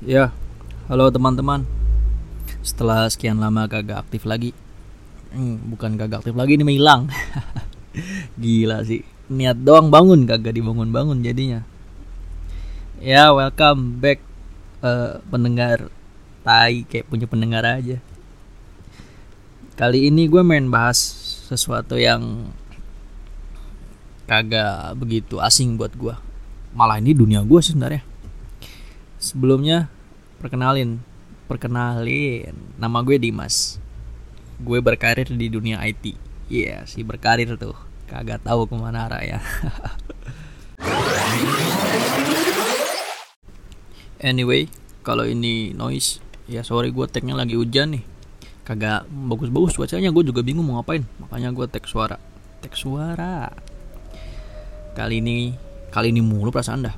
[0.00, 0.32] Ya,
[0.88, 1.68] halo teman-teman.
[2.64, 4.56] Setelah sekian lama kagak aktif lagi,
[5.28, 7.12] hmm, bukan kagak aktif lagi ini menghilang.
[8.40, 11.68] Gila sih, niat doang bangun kagak dibangun-bangun jadinya.
[12.96, 14.24] Ya, welcome back
[14.80, 15.92] eh, pendengar
[16.48, 18.00] tai kayak punya pendengar aja.
[19.76, 20.96] Kali ini gue main bahas
[21.44, 22.48] sesuatu yang
[24.24, 26.16] kagak begitu asing buat gue.
[26.72, 28.09] Malah ini dunia gue sebenarnya.
[29.20, 29.92] Sebelumnya
[30.40, 30.96] perkenalin,
[31.44, 33.76] perkenalin, nama gue Dimas.
[34.56, 36.16] Gue berkarir di dunia IT.
[36.48, 37.76] Iya sih berkarir tuh,
[38.08, 39.44] kagak tahu ke mana arah ya.
[44.24, 44.72] anyway,
[45.04, 48.04] kalau ini noise, ya sorry gue tagnya lagi hujan nih.
[48.64, 51.04] Kagak bagus-bagus cuacanya, gue juga bingung mau ngapain.
[51.20, 52.16] Makanya gue tag suara,
[52.64, 53.52] tag suara.
[54.96, 55.52] Kali ini,
[55.92, 56.96] kali ini mulu perasaan dah.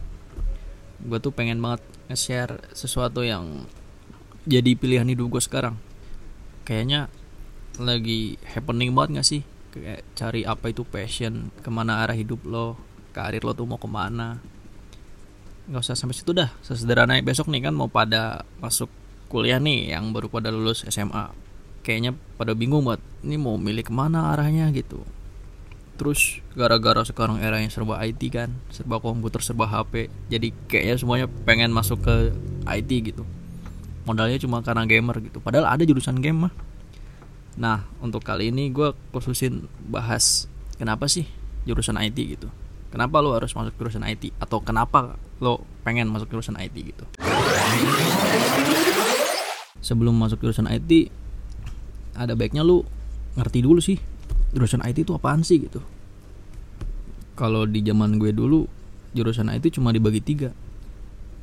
[1.02, 1.82] Gue tuh pengen banget
[2.12, 3.64] nge-share sesuatu yang
[4.44, 5.80] jadi pilihan hidup gue sekarang.
[6.68, 7.08] Kayaknya
[7.80, 9.42] lagi happening banget gak sih?
[9.72, 12.76] Kayak cari apa itu passion ke mana arah hidup lo
[13.16, 14.36] karir lo tuh mau ke mana.
[15.66, 18.92] Nggak usah sampai situ dah sesederhana besok nih kan mau pada masuk
[19.32, 21.32] kuliah nih yang baru pada lulus SMA
[21.80, 25.00] kayaknya pada bingung banget ini mau milih ke mana arahnya gitu
[26.02, 31.26] terus gara-gara sekarang era yang serba IT kan serba komputer serba HP jadi kayaknya semuanya
[31.46, 32.34] pengen masuk ke
[32.66, 33.22] IT gitu.
[34.02, 36.52] Modalnya cuma karena gamer gitu padahal ada jurusan game mah.
[37.54, 41.22] Nah untuk kali ini gue khususin bahas kenapa sih
[41.70, 42.50] jurusan IT gitu.
[42.90, 47.06] Kenapa lo harus masuk jurusan IT atau kenapa lo pengen masuk jurusan IT gitu?
[49.78, 51.14] Sebelum masuk jurusan IT
[52.18, 52.82] ada baiknya lu
[53.38, 54.02] ngerti dulu sih
[54.52, 55.80] jurusan IT itu apaan sih gitu.
[57.32, 58.68] Kalau di zaman gue dulu
[59.16, 60.52] jurusan IT cuma dibagi tiga.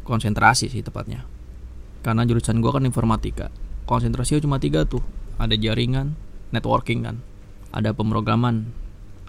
[0.06, 1.26] Konsentrasi sih tepatnya.
[2.06, 3.50] Karena jurusan gue kan informatika.
[3.90, 5.02] Konsentrasinya cuma tiga tuh.
[5.42, 6.14] Ada jaringan
[6.54, 7.18] networking kan.
[7.74, 8.70] Ada pemrograman.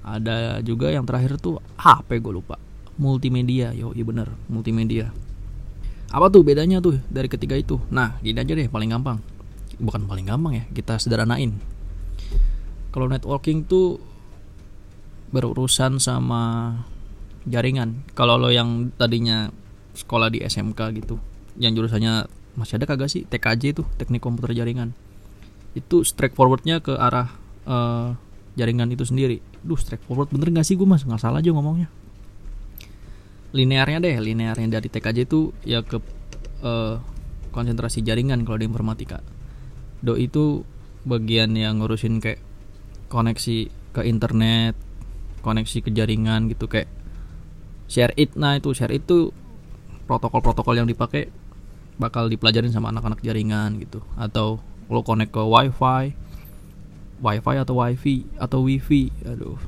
[0.01, 2.57] Ada juga yang terakhir tuh HP gue lupa.
[3.01, 5.09] Multimedia yo iya bener multimedia.
[6.13, 7.81] Apa tuh bedanya tuh dari ketiga itu?
[7.89, 9.25] Nah gini aja deh paling gampang.
[9.81, 11.80] Bukan paling gampang ya kita sederhanain
[12.91, 14.03] kalau networking tuh
[15.31, 16.75] berurusan sama
[17.47, 18.03] jaringan.
[18.19, 19.49] Kalau lo yang tadinya
[19.95, 21.17] sekolah di SMK gitu,
[21.57, 22.27] yang jurusannya
[22.59, 24.93] masih ada kagak sih TKJ itu teknik komputer jaringan.
[25.73, 27.31] Itu straightforwardnya ke arah
[27.65, 28.19] uh,
[28.59, 29.39] jaringan itu sendiri.
[29.63, 31.87] Duh straightforward bener gak sih gue mas nggak salah aja ngomongnya.
[33.55, 35.99] Linearnya deh, linearnya dari TKJ itu ya ke
[36.63, 36.99] uh,
[37.55, 39.23] konsentrasi jaringan kalau di informatika.
[40.03, 40.67] Do itu
[41.07, 42.50] bagian yang ngurusin kayak
[43.11, 43.59] koneksi
[43.91, 44.79] ke internet
[45.41, 46.89] koneksi ke jaringan gitu kayak
[47.91, 48.37] share it.
[48.37, 49.33] Nah itu share itu
[50.07, 51.33] protokol-protokol yang dipakai
[52.01, 54.05] bakal dipelajarin sama anak-anak jaringan gitu.
[54.15, 56.15] Atau lo connect ke wifi
[57.21, 59.03] wifi atau wifi atau wifi.
[59.27, 59.59] Aduh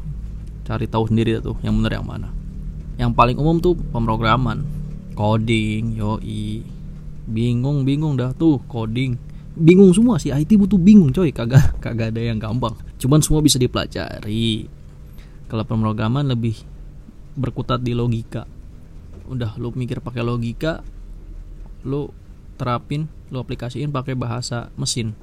[0.62, 2.30] cari tahu sendiri tuh yang bener yang mana.
[3.00, 4.62] Yang paling umum tuh pemrograman.
[5.12, 6.64] Coding yoi.
[7.28, 9.16] Bingung bingung dah tuh coding.
[9.52, 11.32] Bingung semua sih IT butuh bingung coy.
[11.32, 14.70] Kagak kagak ada yang gampang cuman semua bisa dipelajari.
[15.50, 16.54] Kalau pemrograman lebih
[17.34, 18.46] berkutat di logika.
[19.26, 20.86] Udah lu mikir pakai logika
[21.82, 22.14] lu
[22.54, 25.18] terapin lu aplikasiin pakai bahasa mesin.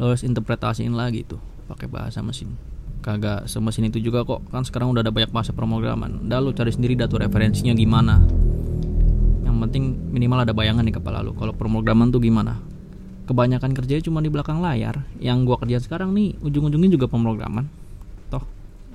[0.00, 2.56] Lu harus interpretasiin lagi tuh pakai bahasa mesin.
[3.02, 4.46] Kagak semesin itu juga kok.
[4.48, 6.22] Kan sekarang udah ada banyak bahasa pemrograman.
[6.22, 8.22] Udah lu cari sendiri datu referensinya gimana.
[9.42, 9.84] Yang penting
[10.14, 11.34] minimal ada bayangan di kepala lu.
[11.34, 12.56] Kalau pemrograman tuh gimana
[13.32, 15.08] kebanyakan kerjanya cuma di belakang layar.
[15.16, 17.66] Yang gua kerja sekarang nih ujung-ujungnya juga pemrograman.
[18.28, 18.44] Toh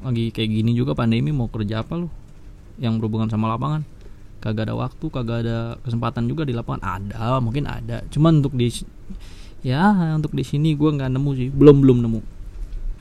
[0.05, 2.07] lagi kayak gini juga pandemi mau kerja apa lu?
[2.77, 3.81] Yang berhubungan sama lapangan.
[4.37, 7.09] Kagak ada waktu kagak ada kesempatan juga di lapangan.
[7.09, 8.05] Ada mungkin ada.
[8.13, 8.69] Cuman untuk di
[9.65, 11.49] ya untuk di sini gua nggak nemu sih.
[11.49, 12.21] Belum belum nemu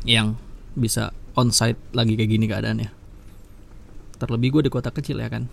[0.09, 0.39] yang
[0.73, 2.91] bisa onsite lagi kayak gini keadaannya.
[4.17, 5.45] Terlebih gue di kota kecil ya kan.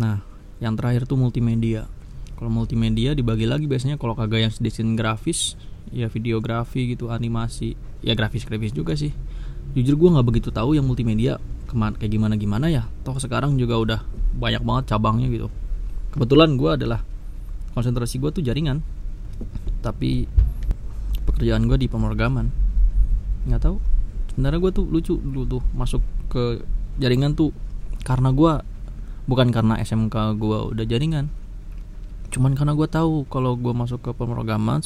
[0.00, 0.24] Nah
[0.64, 1.84] yang terakhir tuh multimedia
[2.40, 5.60] kalau multimedia dibagi lagi biasanya kalau kagak yang desain grafis
[5.92, 7.76] ya videografi gitu animasi.
[8.00, 9.12] Ya grafis grafis juga sih.
[9.76, 11.36] Jujur gue nggak begitu tahu yang multimedia
[11.68, 12.88] ke mana kayak gimana gimana ya.
[13.04, 14.00] Toh sekarang juga udah
[14.40, 15.52] banyak banget cabangnya gitu.
[16.16, 17.04] Kebetulan gue adalah
[17.76, 18.80] konsentrasi gue tuh jaringan.
[19.84, 20.24] Tapi
[21.28, 22.48] pekerjaan gue di pemrograman.
[23.44, 23.76] Nggak tahu.
[24.32, 26.00] Sebenarnya gue tuh lucu dulu tuh masuk
[26.32, 26.64] ke
[26.96, 27.52] jaringan tuh
[28.00, 28.64] karena gue
[29.28, 31.28] bukan karena SMK gue udah jaringan
[32.30, 34.78] cuman karena gue tahu kalau gue masuk ke pemrograman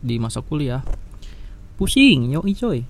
[0.00, 0.86] di masa kuliah
[1.74, 2.80] pusing yoi coy.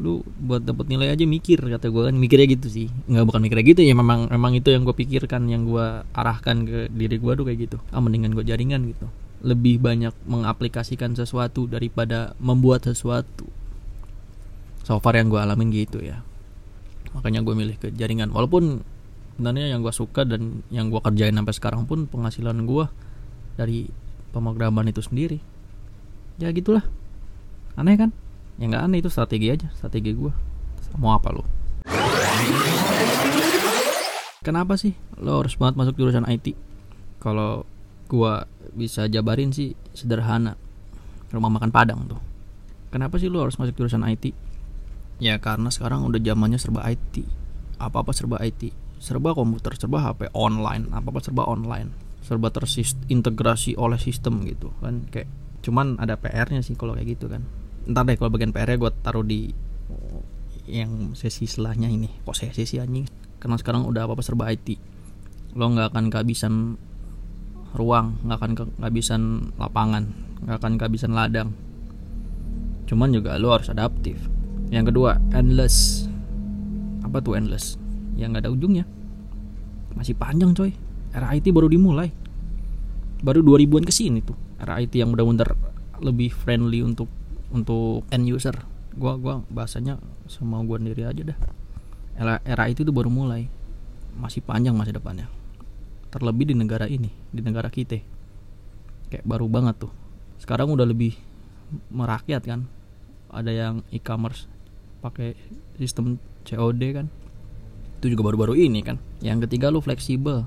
[0.00, 2.14] Lu buat dapet nilai aja mikir kata gue kan.
[2.16, 2.88] Mikirnya gitu sih.
[3.10, 6.78] Nggak bukan mikirnya gitu ya memang memang itu yang gue pikirkan yang gue arahkan ke
[6.94, 7.76] diri gue tuh kayak gitu.
[7.90, 9.06] Ah mendingan gue jaringan gitu.
[9.42, 13.46] Lebih banyak mengaplikasikan sesuatu daripada membuat sesuatu.
[14.86, 16.22] So far yang gue alamin gitu ya.
[17.12, 18.30] Makanya gue milih ke jaringan.
[18.30, 18.82] Walaupun
[19.36, 22.86] sebenarnya yang gue suka dan yang gue kerjain sampai sekarang pun penghasilan gue
[23.56, 23.90] dari
[24.30, 25.38] pemrograman itu sendiri.
[26.40, 26.84] Ya gitulah.
[27.76, 28.10] Aneh kan?
[28.60, 30.32] Ya nggak aneh itu strategi aja strategi gue
[31.00, 31.44] mau apa lo
[34.44, 36.52] kenapa sih lo harus banget masuk jurusan IT
[37.22, 37.64] kalau
[38.10, 38.44] gua
[38.74, 40.58] bisa jabarin sih sederhana.
[41.32, 42.20] Rumah makan padang tuh.
[42.92, 44.34] Kenapa sih lo harus masuk jurusan IT
[45.22, 47.22] ya karena sekarang udah zamannya serba IT
[47.78, 50.90] apa apa serba IT serba komputer serba HP online.
[50.92, 55.04] Apa apa serba online serba terintegrasi oleh sistem gitu kan.
[55.10, 55.28] Kayak
[55.62, 57.42] cuman ada PR-nya sih kalau kayak gitu kan.
[57.90, 59.50] Ntar deh kalau bagian PR-nya gue taruh di
[60.70, 62.08] yang sesi setelahnya ini.
[62.22, 63.04] Kok sesi sih anjing?
[63.42, 64.94] Karena sekarang udah apa apa serba IT
[65.52, 66.54] lo nggak akan kehabisan
[67.76, 70.08] ruang nggak akan kehabisan lapangan
[70.46, 71.50] nggak akan kehabisan ladang.
[72.86, 74.16] Cuman juga lo harus adaptif.
[74.70, 76.06] Yang kedua endless.
[77.02, 77.76] Apa tuh endless?
[78.16, 78.84] Yang nggak ada ujungnya.
[79.92, 80.72] Masih panjang coy
[81.12, 82.08] era IT baru dimulai.
[83.22, 84.34] Baru 2000-an ke sini tuh.
[84.58, 85.54] Era IT yang benar-benar
[86.02, 87.06] lebih friendly untuk
[87.52, 88.56] untuk end user.
[88.96, 91.38] Gua gua bahasanya semua gua sendiri aja dah.
[92.16, 93.46] Era, era itu tuh baru mulai.
[94.16, 95.28] Masih panjang masa depannya.
[96.12, 98.00] Terlebih di negara ini di negara kita.
[99.08, 99.92] Kayak baru banget tuh.
[100.40, 101.16] Sekarang udah lebih
[101.92, 102.68] merakyat kan.
[103.32, 104.44] Ada yang e-commerce
[105.00, 105.36] pakai
[105.80, 107.06] sistem COD kan.
[108.02, 109.00] Itu juga baru-baru ini kan.
[109.24, 110.44] Yang ketiga lu fleksibel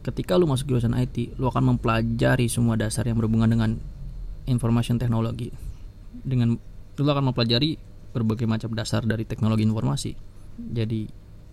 [0.00, 3.70] ketika lu masuk jurusan IT lu akan mempelajari semua dasar yang berhubungan dengan
[4.48, 5.52] information technology.
[6.24, 6.56] Dengan
[6.96, 7.76] lu akan mempelajari
[8.10, 10.12] berbagai macam dasar dari teknologi informasi.
[10.58, 11.06] Jadi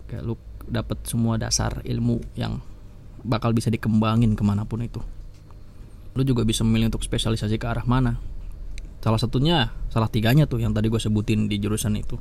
[0.07, 0.35] kayak lu
[0.67, 2.59] dapat semua dasar ilmu yang
[3.23, 5.00] bakal bisa dikembangin ke mana pun itu.
[6.15, 8.17] Lu juga bisa memilih untuk spesialisasi ke arah mana.
[9.03, 12.17] Salah satunya salah tiganya tuh yang tadi gue sebutin di jurusan itu.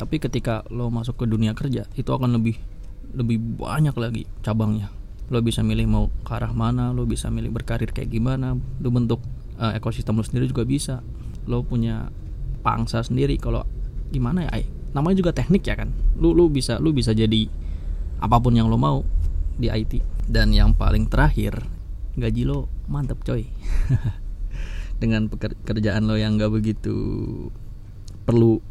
[0.00, 2.56] Tapi ketika lo masuk ke dunia kerja itu akan lebih
[3.12, 4.88] lebih banyak lagi cabangnya.
[5.32, 9.20] Lo bisa milih mau ke arah mana lo bisa milih berkarir kayak gimana lo bentuk
[9.56, 11.00] uh, ekosistem lo sendiri juga bisa.
[11.48, 12.08] Lo punya
[12.64, 13.36] pangsa sendiri.
[13.36, 13.64] Kalau
[14.12, 15.92] gimana ya namanya juga teknik ya kan.
[16.20, 17.48] Lu lu bisa lu bisa jadi
[18.22, 19.02] apa pun yang lo mau
[19.56, 20.00] di IT
[20.30, 21.60] dan yang paling terakhir
[22.16, 23.48] gaji lo mantep coy.
[25.02, 26.94] Dengan pekerjaan lo yang gak begitu
[28.22, 28.62] perlu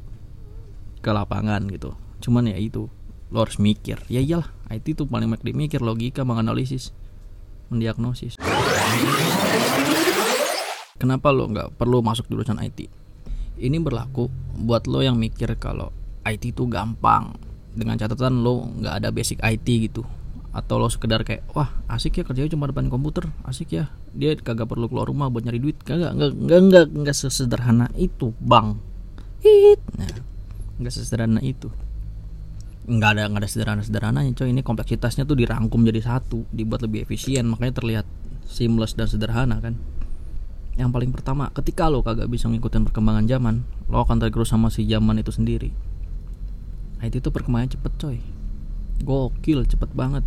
[1.04, 1.92] ke lapangan gitu.
[2.24, 2.88] Cuman ya itu
[3.32, 4.04] lo harus mikir.
[4.12, 6.92] Ya iyalah IT itu paling banyak dimikir logika menganalisis
[7.72, 8.36] mendiagnosis.
[11.00, 12.92] Kenapa lo nggak perlu masuk jurusan IT
[13.62, 15.94] ini berlaku buat lo yang mikir kalau
[16.26, 17.38] IT itu gampang.
[17.72, 20.04] Dengan catatan lo nggak ada basic IT gitu.
[20.52, 23.30] Atau lo sekedar kayak wah asik ya kerjanya cuma depan komputer.
[23.48, 23.94] Asik ya.
[24.12, 25.80] Dia kagak perlu keluar rumah buat nyari duit.
[25.80, 28.76] Kagak nggak nggak nggak nggak sesederhana itu bang.
[29.40, 29.80] Hit.
[29.96, 30.12] Nah
[30.82, 31.70] nggak sesederhana itu
[32.88, 34.50] nggak ada nggak ada sederhana sederhananya coy.
[34.50, 38.06] Ini kompleksitasnya tuh dirangkum jadi satu dibuat lebih efisien makanya terlihat
[38.48, 39.78] seamless dan sederhana kan?
[40.80, 43.56] Yang paling pertama ketika lo kagak bisa ngikutin perkembangan zaman
[43.92, 45.70] lo akan tergerus sama si zaman itu sendiri.
[47.02, 48.18] IT itu perkembangannya cepet coy.
[49.02, 50.26] Gokil cepet banget.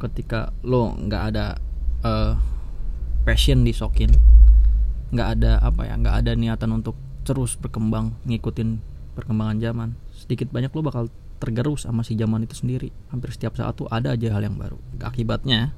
[0.00, 1.60] Ketika lo nggak ada
[2.02, 2.34] uh,
[3.24, 4.10] passion disokin
[5.10, 6.94] nggak ada apa ya nggak ada niatan untuk
[7.26, 8.78] terus berkembang ngikutin
[9.18, 11.04] perkembangan zaman sedikit banyak lo bakal
[11.40, 12.92] tergerus sama si zaman itu sendiri.
[13.10, 14.76] Hampir setiap saat tuh ada aja hal yang baru.
[15.00, 15.72] Akibatnya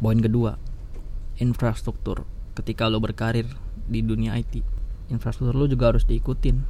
[0.00, 0.56] poin kedua
[1.36, 2.24] infrastruktur.
[2.56, 3.46] Ketika lo berkarir
[3.86, 6.62] di dunia IT infrastruktur lo juga harus diikutin.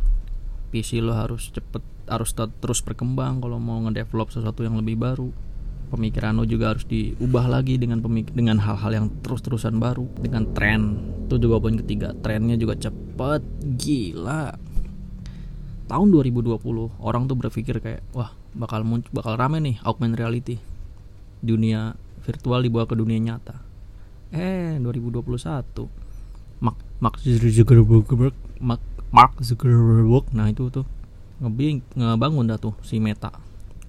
[0.72, 5.30] PC lo harus cepet harus terus berkembang kalau mau ngedevelop sesuatu yang lebih baru.
[5.90, 10.06] Pemikiran lo juga harus diubah lagi dengan pemik dengan hal-hal yang terus-terusan baru.
[10.18, 12.14] Dengan tren itu juga poin ketiga.
[12.18, 13.42] Trennya juga cepet
[13.78, 14.69] gila
[15.90, 16.62] tahun 2020
[17.02, 20.62] orang tuh berpikir kayak wah bakal muncul bakal rame nih augmented reality.
[21.42, 23.58] Dunia virtual dibawa ke dunia nyata.
[24.30, 25.26] Eh 2021
[26.62, 30.30] Mark Mark Zuckerberg Mark, Mark Zuckerberg.
[30.30, 30.86] Nah itu tuh
[31.42, 33.34] ngebing ngebangun dah tuh si Meta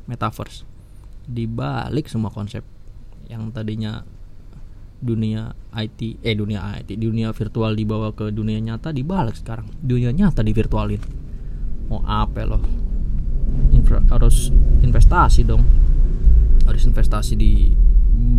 [0.10, 0.66] Metaverse.
[1.30, 2.66] Dibalik semua konsep
[3.30, 4.02] yang tadinya
[5.02, 9.70] dunia IT eh dunia IT dunia virtual dibawa ke dunia nyata dibalik sekarang.
[9.86, 11.21] Dunia nyata di virtualin
[11.92, 12.64] mau apa loh?
[13.76, 14.48] Infra, harus
[14.80, 15.68] investasi dong.
[16.64, 17.76] Harus investasi di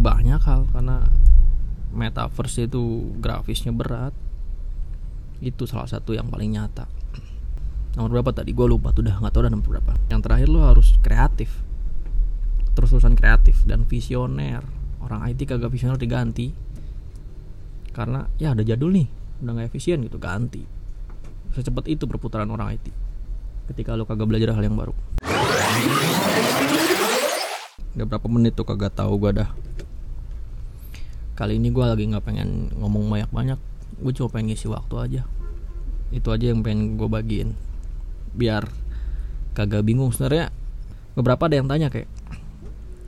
[0.00, 1.04] banyak hal karena
[1.92, 4.16] metaverse itu grafisnya berat.
[5.44, 6.88] Itu salah satu yang paling nyata.
[8.00, 8.56] Nomor berapa tadi?
[8.56, 9.92] Gue lupa tuh udah nggak tahu udah nomor berapa.
[10.08, 11.60] Yang terakhir lo harus kreatif.
[12.72, 14.64] Terus terusan kreatif dan visioner.
[15.04, 16.56] Orang IT kagak visioner diganti.
[17.92, 19.12] Karena ya ada jadul nih.
[19.44, 20.64] Udah nggak efisien gitu ganti.
[21.52, 23.01] Secepat itu perputaran orang IT
[23.72, 24.92] ketika lo kagak belajar hal yang baru.
[27.96, 29.48] Gak berapa menit tuh kagak tahu gue dah.
[31.32, 33.58] Kali ini gue lagi nggak pengen ngomong banyak banyak
[34.04, 35.22] gue cuma pengen ngisi waktu aja.
[36.12, 37.56] Itu aja yang pengen gue bagiin.
[38.36, 38.68] Biar
[39.56, 40.52] kagak bingung sebenarnya.
[41.16, 42.08] Beberapa ada yang tanya kayak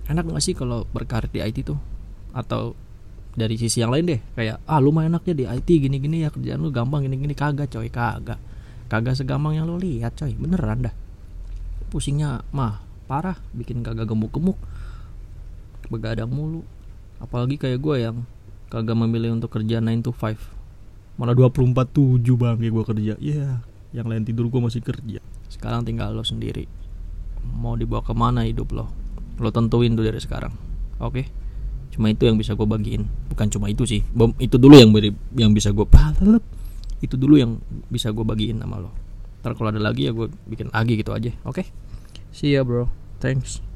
[0.08, 1.76] enak gak sih kalau berkarir di IT tuh?
[2.32, 2.76] Atau
[3.36, 6.60] dari sisi yang lain deh kayak ah lu mah enaknya di IT gini-gini ya kerjaan
[6.64, 7.36] lu gampang gini-gini.
[7.36, 8.53] Kagak coy kagak
[8.88, 10.34] kagak segampang yang lu lihat coy.
[10.36, 10.94] Beneran dah.
[11.88, 14.56] Pusingnya mah parah bikin kagak gemuk-gemuk.
[15.88, 16.64] Begadang mulu.
[17.20, 18.16] Apalagi kayak gue yang
[18.68, 20.54] kagak memilih untuk kerja 9 to 5
[21.14, 23.14] malah 24 7 bang kayak gue kerja.
[23.22, 23.54] Ya yeah.
[23.94, 25.22] yang lain tidur gue masih kerja.
[25.46, 26.66] Sekarang tinggal lo sendiri.
[27.44, 28.90] Mau dibawa ke mana hidup lo?
[29.38, 30.50] Lo tentuin tuh dari sekarang.
[30.98, 31.22] Oke?
[31.22, 31.26] Okay?
[31.94, 33.06] cuma itu yang bisa gue bagiin.
[33.30, 34.02] Bukan cuma itu sih.
[34.10, 35.86] Bom, itu dulu yang beri, yang bisa gue
[37.04, 37.60] itu dulu yang
[37.92, 38.90] bisa gue bagiin sama lo.
[39.44, 41.60] Ntar kalau ada lagi ya gue bikin lagi gitu aja oke?
[41.60, 41.66] Okay?
[42.34, 42.88] see ya bro.
[43.20, 43.73] Thanks